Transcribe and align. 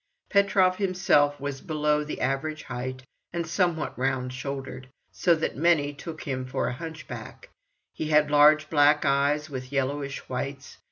Petrov 0.31 0.77
himself 0.77 1.39
was 1.39 1.61
below 1.61 2.03
the 2.03 2.21
average 2.21 2.63
height 2.63 3.03
and 3.31 3.45
somewhat 3.45 3.95
round 3.99 4.33
shouldered, 4.33 4.89
so 5.11 5.35
that 5.35 5.55
many 5.55 5.93
took 5.93 6.23
him 6.23 6.43
for 6.47 6.65
a 6.67 6.73
hunchback; 6.73 7.49
he 7.93 8.07
had 8.09 8.31
large 8.31 8.67
black 8.67 9.05
eyes 9.05 9.47
with 9.47 9.71
yellowish 9.71 10.27
whites. 10.27 10.79